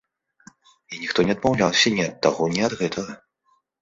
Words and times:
І 0.93 1.01
ніхто 1.01 1.25
не 1.29 1.35
адмаўляўся 1.37 1.87
ні 1.99 2.03
ад 2.09 2.15
таго, 2.27 2.51
ні 2.57 2.61
ад 2.69 2.73
гэтага. 2.81 3.13